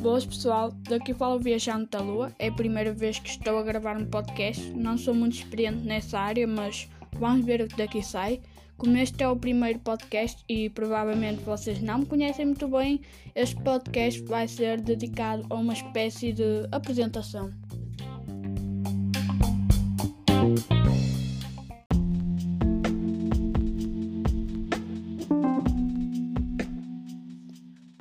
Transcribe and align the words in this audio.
Boas 0.00 0.24
pessoal, 0.24 0.72
daqui 0.88 1.12
fala 1.12 1.36
o 1.36 1.38
Viajante 1.38 1.90
da 1.90 2.00
Lua. 2.00 2.32
É 2.38 2.48
a 2.48 2.52
primeira 2.52 2.92
vez 2.92 3.18
que 3.18 3.28
estou 3.28 3.58
a 3.58 3.62
gravar 3.62 3.96
um 3.96 4.06
podcast. 4.06 4.70
Não 4.70 4.96
sou 4.96 5.14
muito 5.14 5.34
experiente 5.34 5.84
nessa 5.84 6.18
área, 6.18 6.46
mas 6.46 6.88
vamos 7.18 7.44
ver 7.44 7.60
o 7.60 7.68
que 7.68 7.76
daqui 7.76 8.02
sai. 8.02 8.40
Como 8.76 8.96
este 8.96 9.22
é 9.24 9.28
o 9.28 9.36
primeiro 9.36 9.80
podcast 9.80 10.42
e 10.48 10.70
provavelmente 10.70 11.42
vocês 11.42 11.82
não 11.82 11.98
me 11.98 12.06
conhecem 12.06 12.46
muito 12.46 12.68
bem, 12.68 13.00
este 13.34 13.60
podcast 13.62 14.22
vai 14.22 14.46
ser 14.46 14.80
dedicado 14.80 15.44
a 15.50 15.56
uma 15.56 15.72
espécie 15.72 16.32
de 16.32 16.68
apresentação. 16.70 17.50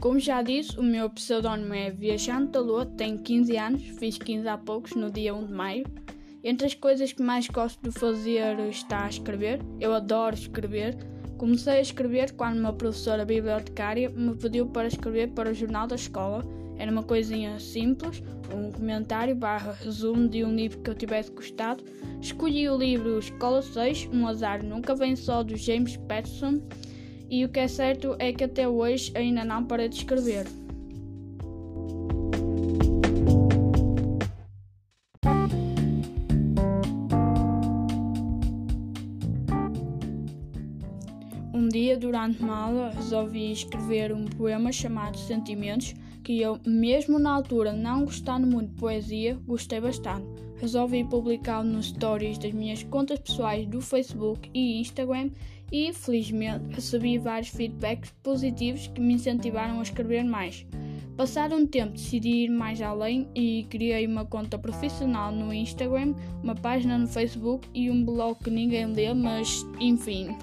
Como 0.08 0.22
já 0.22 0.42
disse, 0.42 0.80
o 0.80 0.82
meu 0.82 1.10
pseudónimo 1.10 1.74
é 1.74 1.92
Viajante 1.92 2.54
da 2.54 2.62
Lua, 2.62 2.86
tenho 2.86 3.20
15 3.20 3.58
anos, 3.58 3.82
fiz 4.00 4.18
15 4.18 4.48
há 4.48 4.58
poucos, 4.58 4.96
no 4.96 5.12
dia 5.12 5.36
1 5.36 5.48
de 5.48 5.54
maio. 5.54 5.86
Entre 6.42 6.66
as 6.66 6.74
coisas 6.74 7.12
que 7.12 7.22
mais 7.22 7.50
gosto 7.50 7.78
de 7.82 7.92
fazer 7.92 8.58
está 8.70 9.04
a 9.04 9.10
escrever. 9.10 9.60
Eu 9.82 9.94
adoro 9.94 10.34
escrever. 10.34 10.96
Comecei 11.38 11.74
a 11.74 11.82
escrever 11.82 12.32
quando 12.32 12.58
uma 12.58 12.72
professora 12.72 13.26
bibliotecária 13.26 14.10
me 14.10 14.34
pediu 14.34 14.68
para 14.68 14.88
escrever 14.88 15.32
para 15.32 15.52
o 15.52 15.54
jornal 15.54 15.88
da 15.88 15.96
escola. 15.96 16.42
Era 16.78 16.90
uma 16.90 17.04
coisinha 17.04 17.60
simples, 17.60 18.24
um 18.56 18.72
comentário 18.72 19.36
barra 19.36 19.74
resumo 19.74 20.30
de 20.30 20.42
um 20.42 20.56
livro 20.56 20.80
que 20.80 20.90
eu 20.90 20.96
tivesse 20.96 21.32
gostado. 21.32 21.84
Escolhi 22.22 22.70
o 22.70 22.78
livro 22.78 23.20
Escola 23.20 23.62
6, 23.62 24.08
Um 24.14 24.26
Azar 24.26 24.64
Nunca 24.64 24.96
Vem 24.96 25.18
Só, 25.18 25.44
do 25.44 25.58
James 25.58 25.98
Patterson. 25.98 26.62
E 27.30 27.44
o 27.44 27.50
que 27.50 27.60
é 27.60 27.68
certo 27.68 28.16
é 28.20 28.32
que 28.32 28.44
até 28.44 28.68
hoje 28.68 29.12
ainda 29.16 29.44
não 29.44 29.64
parei 29.64 29.90
de 29.90 29.98
escrever. 29.98 30.46
Um 41.58 41.70
dia, 41.70 41.98
durante 41.98 42.44
uma 42.44 42.56
aula, 42.56 42.92
resolvi 42.92 43.52
escrever 43.52 44.14
um 44.14 44.26
poema 44.26 44.72
chamado 44.72 45.18
Sentimentos, 45.18 45.96
que 46.24 46.40
eu, 46.40 46.60
mesmo 46.64 47.18
na 47.18 47.32
altura 47.32 47.74
não 47.74 48.06
gostando 48.06 48.46
muito 48.46 48.70
de 48.70 48.80
poesia, 48.80 49.40
gostei 49.48 49.82
bastante. 49.82 50.28
Resolvi 50.58 51.04
publicá-lo 51.04 51.68
nos 51.68 51.88
stories 51.88 52.38
das 52.38 52.52
minhas 52.52 52.84
contas 52.84 53.18
pessoais 53.18 53.66
do 53.66 53.82
Facebook 53.82 54.52
e 54.54 54.80
Instagram 54.80 55.32
e, 55.72 55.92
felizmente, 55.94 56.76
recebi 56.76 57.18
vários 57.18 57.50
feedbacks 57.50 58.14
positivos 58.22 58.86
que 58.86 59.02
me 59.02 59.16
incentivaram 59.16 59.80
a 59.80 59.82
escrever 59.82 60.24
mais. 60.24 60.64
Passado 61.18 61.56
um 61.56 61.66
tempo, 61.66 61.94
decidi 61.94 62.44
ir 62.44 62.50
mais 62.50 62.80
além 62.84 63.28
e 63.34 63.66
criei 63.68 64.06
uma 64.06 64.26
conta 64.26 64.60
profissional 64.60 65.32
no 65.32 65.52
Instagram, 65.52 66.14
uma 66.44 66.54
página 66.54 67.00
no 67.00 67.08
Facebook 67.08 67.68
e 67.74 67.90
um 67.90 68.06
blog 68.06 68.38
que 68.44 68.52
ninguém 68.52 68.86
lê, 68.86 69.12
mas 69.12 69.66
enfim. 69.80 70.38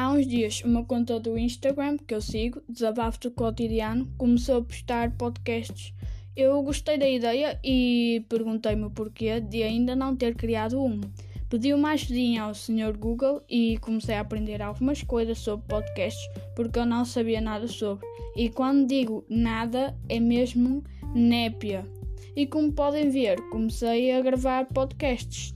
Há 0.00 0.12
uns 0.12 0.26
dias, 0.26 0.62
uma 0.64 0.82
conta 0.82 1.20
do 1.20 1.36
Instagram 1.36 1.98
que 1.98 2.14
eu 2.14 2.22
sigo, 2.22 2.62
Desabafo 2.66 3.20
do 3.20 3.30
Cotidiano, 3.30 4.10
começou 4.16 4.56
a 4.56 4.62
postar 4.62 5.10
podcasts. 5.10 5.92
Eu 6.34 6.62
gostei 6.62 6.96
da 6.96 7.06
ideia 7.06 7.60
e 7.62 8.24
perguntei-me 8.26 8.84
o 8.84 8.90
porquê 8.90 9.40
de 9.40 9.62
ainda 9.62 9.94
não 9.94 10.16
ter 10.16 10.34
criado 10.34 10.82
um. 10.82 11.02
Pedi 11.50 11.74
uma 11.74 11.90
ajudinha 11.90 12.44
ao 12.44 12.54
Sr. 12.54 12.96
Google 12.98 13.42
e 13.46 13.76
comecei 13.82 14.14
a 14.14 14.20
aprender 14.20 14.62
algumas 14.62 15.02
coisas 15.02 15.36
sobre 15.36 15.66
podcasts 15.68 16.30
porque 16.56 16.78
eu 16.78 16.86
não 16.86 17.04
sabia 17.04 17.42
nada 17.42 17.68
sobre. 17.68 18.06
E 18.34 18.48
quando 18.48 18.88
digo 18.88 19.22
nada, 19.28 19.94
é 20.08 20.18
mesmo 20.18 20.82
népia. 21.14 21.86
E 22.34 22.46
como 22.46 22.72
podem 22.72 23.10
ver, 23.10 23.38
comecei 23.50 24.12
a 24.12 24.22
gravar 24.22 24.64
podcasts. 24.64 25.54